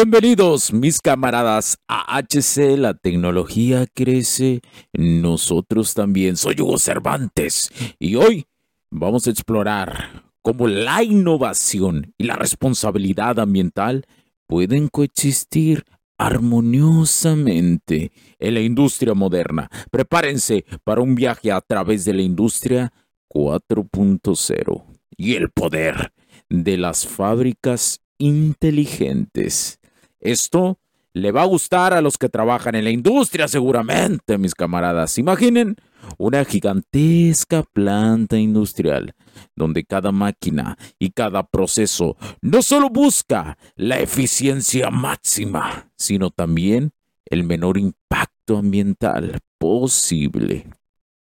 Bienvenidos 0.00 0.72
mis 0.72 1.00
camaradas 1.00 1.76
a 1.88 2.18
HC, 2.18 2.78
la 2.78 2.94
tecnología 2.94 3.84
crece, 3.92 4.60
nosotros 4.92 5.92
también. 5.92 6.36
Soy 6.36 6.54
Hugo 6.60 6.78
Cervantes 6.78 7.72
y 7.98 8.14
hoy 8.14 8.46
vamos 8.90 9.26
a 9.26 9.30
explorar 9.30 10.22
cómo 10.40 10.68
la 10.68 11.02
innovación 11.02 12.14
y 12.16 12.26
la 12.26 12.36
responsabilidad 12.36 13.40
ambiental 13.40 14.04
pueden 14.46 14.86
coexistir 14.86 15.82
armoniosamente 16.16 18.12
en 18.38 18.54
la 18.54 18.60
industria 18.60 19.14
moderna. 19.14 19.68
Prepárense 19.90 20.64
para 20.84 21.00
un 21.00 21.16
viaje 21.16 21.50
a 21.50 21.60
través 21.60 22.04
de 22.04 22.14
la 22.14 22.22
industria 22.22 22.92
4.0 23.28 24.84
y 25.16 25.34
el 25.34 25.50
poder 25.50 26.12
de 26.48 26.76
las 26.76 27.04
fábricas 27.04 28.00
inteligentes. 28.18 29.77
Esto 30.20 30.78
le 31.12 31.32
va 31.32 31.42
a 31.42 31.46
gustar 31.46 31.94
a 31.94 32.00
los 32.00 32.18
que 32.18 32.28
trabajan 32.28 32.74
en 32.74 32.84
la 32.84 32.90
industria 32.90 33.48
seguramente, 33.48 34.38
mis 34.38 34.54
camaradas. 34.54 35.18
Imaginen 35.18 35.76
una 36.16 36.44
gigantesca 36.44 37.62
planta 37.62 38.38
industrial 38.38 39.14
donde 39.54 39.84
cada 39.84 40.12
máquina 40.12 40.76
y 40.98 41.10
cada 41.10 41.46
proceso 41.46 42.16
no 42.40 42.62
solo 42.62 42.88
busca 42.88 43.58
la 43.76 43.98
eficiencia 44.00 44.90
máxima, 44.90 45.90
sino 45.96 46.30
también 46.30 46.92
el 47.26 47.44
menor 47.44 47.78
impacto 47.78 48.58
ambiental 48.58 49.40
posible. 49.58 50.66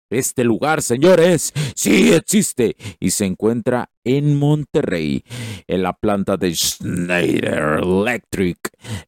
Este 0.09 0.45
lugar, 0.45 0.83
señores, 0.83 1.53
sí 1.75 2.13
existe 2.13 2.77
y 3.01 3.11
se 3.11 3.25
encuentra 3.25 3.91
en 4.05 4.39
Monterrey, 4.39 5.25
en 5.67 5.83
la 5.83 5.95
planta 5.95 6.37
de 6.37 6.55
Schneider 6.55 7.81
Electric, 7.83 8.59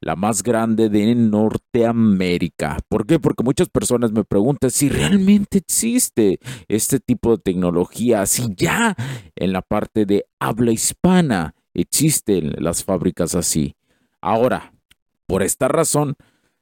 la 0.00 0.16
más 0.16 0.42
grande 0.42 0.88
de 0.88 1.14
Norteamérica. 1.14 2.78
¿Por 2.88 3.06
qué? 3.06 3.20
Porque 3.20 3.44
muchas 3.44 3.68
personas 3.68 4.10
me 4.10 4.24
preguntan 4.24 4.72
si 4.72 4.88
realmente 4.88 5.58
existe 5.58 6.40
este 6.66 6.98
tipo 6.98 7.36
de 7.36 7.42
tecnología, 7.42 8.26
si 8.26 8.52
ya 8.56 8.96
en 9.36 9.52
la 9.52 9.62
parte 9.62 10.04
de 10.04 10.26
habla 10.40 10.72
hispana 10.72 11.54
existen 11.74 12.54
las 12.58 12.82
fábricas 12.82 13.36
así. 13.36 13.76
Ahora, 14.20 14.72
por 15.26 15.44
esta 15.44 15.68
razón, 15.68 16.16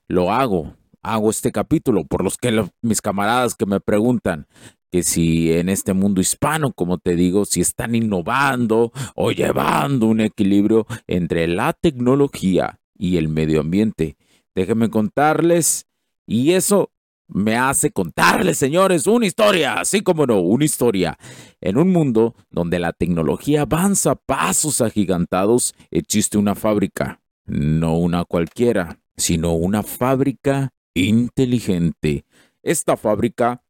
lo 0.08 0.30
hago 0.30 0.76
hago 1.06 1.30
este 1.30 1.52
capítulo, 1.52 2.04
por 2.04 2.24
los 2.24 2.36
que 2.36 2.68
mis 2.82 3.00
camaradas 3.00 3.54
que 3.54 3.64
me 3.64 3.80
preguntan 3.80 4.46
que 4.90 5.02
si 5.02 5.52
en 5.52 5.68
este 5.68 5.92
mundo 5.92 6.20
hispano, 6.20 6.72
como 6.72 6.98
te 6.98 7.16
digo, 7.16 7.44
si 7.44 7.60
están 7.60 7.94
innovando 7.94 8.92
o 9.14 9.30
llevando 9.30 10.06
un 10.06 10.20
equilibrio 10.20 10.86
entre 11.06 11.46
la 11.46 11.72
tecnología 11.72 12.80
y 12.96 13.16
el 13.16 13.28
medio 13.28 13.60
ambiente. 13.60 14.16
Déjenme 14.54 14.90
contarles, 14.90 15.86
y 16.26 16.52
eso 16.52 16.90
me 17.28 17.56
hace 17.56 17.90
contarles, 17.90 18.58
señores, 18.58 19.06
una 19.06 19.26
historia, 19.26 19.80
así 19.80 20.00
como 20.00 20.26
no, 20.26 20.40
una 20.40 20.64
historia. 20.64 21.18
En 21.60 21.76
un 21.76 21.92
mundo 21.92 22.34
donde 22.50 22.78
la 22.78 22.92
tecnología 22.92 23.62
avanza 23.62 24.12
a 24.12 24.16
pasos 24.16 24.80
agigantados, 24.80 25.74
existe 25.90 26.38
una 26.38 26.54
fábrica, 26.54 27.20
no 27.44 27.98
una 27.98 28.24
cualquiera, 28.24 28.98
sino 29.16 29.54
una 29.54 29.82
fábrica 29.82 30.72
inteligente. 31.00 32.24
Esta 32.62 32.96
fábrica, 32.96 33.62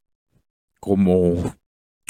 como 0.79 1.55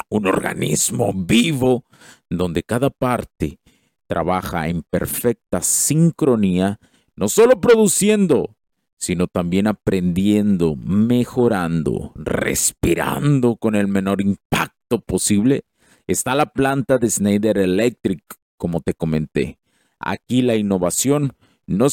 un 0.08 0.26
organismo 0.26 1.12
vivo, 1.14 1.84
donde 2.30 2.62
cada 2.62 2.90
parte 2.90 3.58
trabaja 4.06 4.68
en 4.68 4.82
perfecta 4.82 5.60
sincronía, 5.60 6.78
no 7.14 7.28
solo 7.28 7.60
produciendo, 7.60 8.56
sino 8.96 9.26
también 9.26 9.66
aprendiendo, 9.66 10.76
mejorando, 10.76 12.12
respirando 12.16 13.56
con 13.56 13.74
el 13.74 13.86
menor 13.88 14.20
impacto 14.20 15.00
posible, 15.00 15.64
está 16.06 16.34
la 16.34 16.46
planta 16.46 16.98
de 16.98 17.10
Schneider 17.10 17.58
Electric, 17.58 18.22
como 18.56 18.80
te 18.80 18.94
comenté. 18.94 19.58
Aquí 20.00 20.42
la 20.42 20.56
innovación 20.56 21.34
no, 21.68 21.84
es 21.86 21.92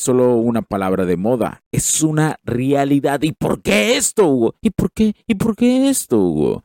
solo 0.00 0.36
una 0.36 0.62
palabra 0.62 1.04
de 1.04 1.16
moda, 1.16 1.64
es 1.72 2.02
una 2.02 2.36
realidad. 2.44 3.20
¿Y 3.22 3.32
por 3.32 3.60
qué 3.60 3.96
esto, 3.96 4.28
Hugo? 4.28 4.54
¿Y 4.62 4.70
por 4.70 4.92
qué? 4.92 5.16
¿Y 5.26 5.34
por 5.34 5.56
qué 5.56 5.88
esto, 5.88 6.18
Hugo? 6.20 6.62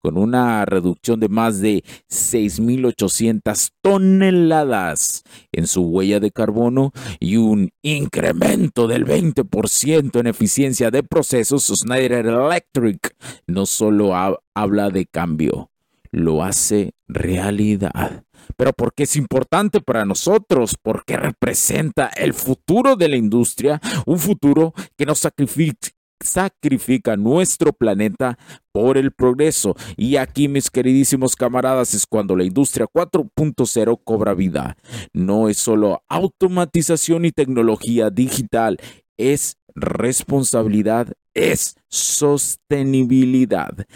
Con 0.00 0.16
una 0.16 0.64
reducción 0.64 1.20
de 1.20 1.28
más 1.28 1.60
de 1.60 1.84
6.800 2.10 3.72
toneladas 3.82 5.24
en 5.52 5.66
su 5.66 5.82
huella 5.82 6.20
de 6.20 6.30
carbono 6.30 6.92
y 7.20 7.36
un 7.36 7.70
incremento 7.82 8.88
del 8.88 9.04
20% 9.04 10.20
en 10.20 10.26
eficiencia 10.26 10.90
de 10.90 11.02
procesos, 11.02 11.66
Schneider 11.66 12.24
Electric 12.24 13.14
no 13.46 13.66
solo 13.66 14.14
habla 14.54 14.88
de 14.88 15.04
cambio, 15.04 15.70
lo 16.10 16.42
hace 16.42 16.94
realidad 17.08 18.24
pero 18.56 18.72
porque 18.72 19.04
es 19.04 19.16
importante 19.16 19.80
para 19.80 20.04
nosotros, 20.04 20.76
porque 20.80 21.16
representa 21.16 22.08
el 22.08 22.34
futuro 22.34 22.96
de 22.96 23.08
la 23.08 23.16
industria, 23.16 23.80
un 24.06 24.18
futuro 24.18 24.74
que 24.96 25.06
nos 25.06 25.18
sacrifica, 25.20 25.88
sacrifica 26.20 27.16
nuestro 27.16 27.72
planeta 27.72 28.38
por 28.72 28.96
el 28.96 29.12
progreso. 29.12 29.76
Y 29.96 30.16
aquí, 30.16 30.48
mis 30.48 30.70
queridísimos 30.70 31.36
camaradas, 31.36 31.94
es 31.94 32.06
cuando 32.06 32.36
la 32.36 32.44
industria 32.44 32.86
4.0 32.92 34.00
cobra 34.02 34.34
vida. 34.34 34.76
No 35.12 35.48
es 35.48 35.58
solo 35.58 36.02
automatización 36.08 37.24
y 37.24 37.32
tecnología 37.32 38.10
digital, 38.10 38.78
es 39.16 39.58
responsabilidad, 39.74 41.12
es 41.34 41.76
sostenibilidad. 41.88 43.86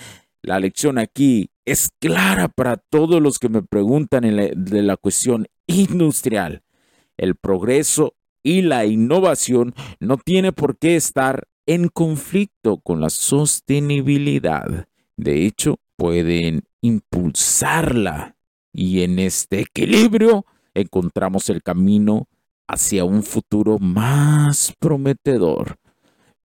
La 0.43 0.60
lección 0.60 0.99
aquí 0.99 1.50
es 1.65 1.91
clara 1.99 2.49
para 2.49 2.76
todos 2.76 3.21
los 3.21 3.38
que 3.38 3.49
me 3.49 3.62
preguntan 3.62 4.22
de 4.22 4.82
la 4.82 4.97
cuestión 4.97 5.47
industrial. 5.66 6.62
El 7.16 7.34
progreso 7.34 8.15
y 8.43 8.62
la 8.62 8.87
innovación 8.87 9.75
no 10.00 10.16
tiene 10.16 10.53
por 10.53 10.78
qué 10.78 10.97
estar 10.97 11.48
en 11.66 11.88
conflicto 11.88 12.78
con 12.78 13.00
la 13.00 13.10
sostenibilidad. 13.10 14.88
De 15.16 15.44
hecho, 15.44 15.81
pueden 15.97 16.62
impulsarla. 16.81 18.37
Y 18.72 19.03
en 19.03 19.18
este 19.18 19.60
equilibrio 19.60 20.47
encontramos 20.72 21.51
el 21.51 21.62
camino 21.62 22.28
hacia 22.68 23.04
un 23.04 23.22
futuro 23.22 23.78
más 23.78 24.74
prometedor. 24.78 25.78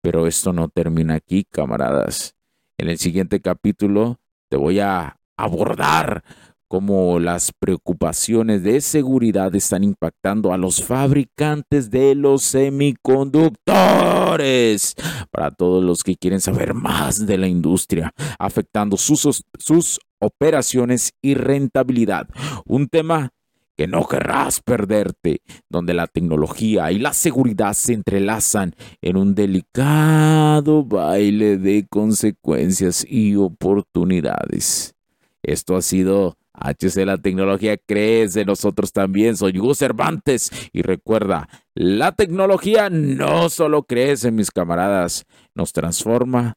Pero 0.00 0.26
esto 0.26 0.52
no 0.52 0.68
termina 0.68 1.14
aquí, 1.14 1.44
camaradas. 1.44 2.34
En 2.78 2.88
el 2.88 2.98
siguiente 2.98 3.40
capítulo 3.40 4.18
te 4.48 4.56
voy 4.56 4.80
a 4.80 5.18
abordar 5.36 6.24
cómo 6.72 7.18
las 7.18 7.52
preocupaciones 7.52 8.62
de 8.62 8.80
seguridad 8.80 9.54
están 9.54 9.84
impactando 9.84 10.54
a 10.54 10.56
los 10.56 10.82
fabricantes 10.82 11.90
de 11.90 12.14
los 12.14 12.44
semiconductores. 12.44 14.94
Para 15.30 15.50
todos 15.50 15.84
los 15.84 16.02
que 16.02 16.16
quieren 16.16 16.40
saber 16.40 16.72
más 16.72 17.26
de 17.26 17.36
la 17.36 17.46
industria, 17.46 18.14
afectando 18.38 18.96
sus, 18.96 19.44
sus 19.58 20.00
operaciones 20.18 21.12
y 21.20 21.34
rentabilidad. 21.34 22.26
Un 22.64 22.88
tema 22.88 23.34
que 23.76 23.86
no 23.86 24.06
querrás 24.06 24.60
perderte, 24.60 25.42
donde 25.68 25.94
la 25.94 26.06
tecnología 26.06 26.92
y 26.92 26.98
la 26.98 27.12
seguridad 27.12 27.72
se 27.72 27.94
entrelazan 27.94 28.74
en 29.00 29.16
un 29.16 29.34
delicado 29.34 30.84
baile 30.84 31.58
de 31.58 31.86
consecuencias 31.88 33.04
y 33.08 33.36
oportunidades. 33.36 34.94
Esto 35.42 35.76
ha 35.76 35.82
sido 35.82 36.36
HC 36.54 37.04
La 37.06 37.18
Tecnología 37.18 37.76
crece, 37.76 38.44
nosotros 38.44 38.92
también. 38.92 39.36
Soy 39.36 39.58
Hugo 39.58 39.74
Cervantes 39.74 40.50
y 40.72 40.82
recuerda, 40.82 41.48
la 41.74 42.12
tecnología 42.12 42.90
no 42.90 43.48
solo 43.48 43.84
crece, 43.84 44.30
mis 44.30 44.50
camaradas, 44.50 45.24
nos 45.54 45.72
transforma. 45.72 46.54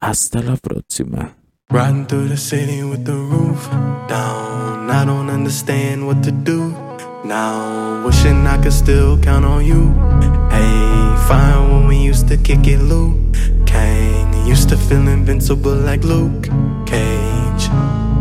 Hasta 0.00 0.42
la 0.42 0.56
próxima. 0.56 1.36
I 4.90 5.04
don't 5.04 5.30
understand 5.30 6.06
what 6.06 6.22
to 6.22 6.30
do 6.30 6.70
now. 7.24 8.04
Wishing 8.06 8.46
I 8.46 8.62
could 8.62 8.72
still 8.72 9.18
count 9.18 9.44
on 9.44 9.64
you. 9.64 9.92
Hey, 10.48 11.26
fine 11.26 11.70
when 11.72 11.86
we 11.88 11.96
used 11.96 12.28
to 12.28 12.36
kick 12.36 12.66
it, 12.66 12.78
Luke. 12.78 13.16
Kang 13.66 14.46
used 14.46 14.68
to 14.68 14.76
feel 14.76 15.08
invincible 15.08 15.74
like 15.74 16.04
Luke. 16.04 16.48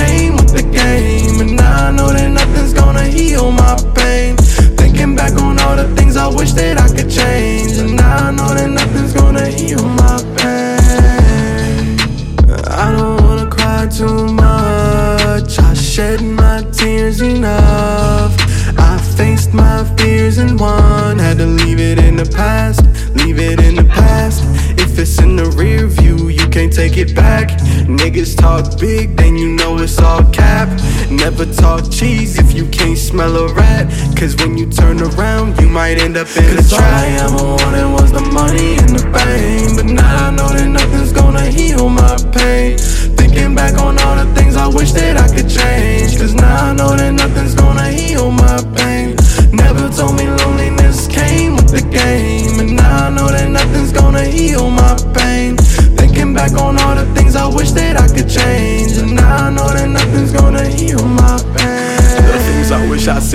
came 0.00 0.32
with 0.36 0.52
the 0.58 0.64
game. 0.80 1.40
And 1.40 1.56
now 1.56 1.88
I 1.88 1.90
know 1.90 2.08
that 2.12 2.30
nothing's 2.40 2.72
gonna 2.72 3.06
heal 3.16 3.50
my 3.50 3.74
pain. 3.94 4.36
Thinking 4.80 5.14
back 5.14 5.32
on 5.40 5.58
all 5.60 5.76
the 5.76 5.88
things 5.96 6.16
I 6.16 6.28
wish 6.28 6.52
that 6.52 6.78
I 6.86 6.88
could 6.96 7.10
change. 7.10 7.72
And 7.82 7.96
now 7.96 8.28
I 8.28 8.30
know 8.30 8.50
that 8.58 8.70
nothing's 8.80 9.12
gonna 9.12 9.46
heal 9.58 9.84
my 10.02 10.16
pain. 10.38 11.98
I 12.84 12.86
don't 12.96 13.16
wanna 13.24 13.48
cry 13.56 13.86
too 13.86 14.26
much. 14.46 15.58
I 15.58 15.72
shed 15.74 16.20
my 16.22 16.62
tears 16.72 17.20
enough. 17.20 18.34
I 18.78 18.98
faced 19.16 19.52
my 19.54 19.84
fears 19.96 20.38
and 20.38 20.58
won. 20.60 21.18
Had 21.18 21.38
to 21.38 21.46
leave 21.46 21.80
it 21.80 21.98
in 21.98 22.16
the 22.16 22.28
past, 22.40 22.82
leave 23.14 23.38
it 23.38 23.60
in 23.60 23.74
the 23.76 23.84
past. 23.84 24.42
If 24.78 24.98
it's 24.98 25.18
in 25.20 25.36
the 25.36 25.46
rear 25.60 25.86
view, 25.86 26.28
can't 26.56 26.72
take 26.72 26.96
it 26.96 27.14
back. 27.14 27.48
Niggas 27.86 28.34
talk 28.34 28.80
big, 28.80 29.14
then 29.14 29.36
you 29.36 29.50
know 29.56 29.76
it's 29.76 29.98
all 29.98 30.24
cap. 30.32 30.68
Never 31.10 31.44
talk 31.44 31.90
cheese 31.92 32.38
if 32.38 32.54
you 32.54 32.66
can't 32.68 32.96
smell 32.96 33.36
a 33.36 33.52
rat. 33.52 33.86
Cause 34.16 34.34
when 34.36 34.56
you 34.56 34.64
turn 34.70 35.02
around, 35.02 35.60
you 35.60 35.68
might 35.68 35.98
end 35.98 36.16
up 36.16 36.28
in 36.34 36.56
Cause 36.56 36.72
a 36.72 36.76
trap. 36.76 36.82
All 36.82 36.98
I 36.98 37.06
ever 37.24 37.44
wanted 37.44 37.92
was 37.92 38.10
the 38.10 38.22
money 38.32 38.45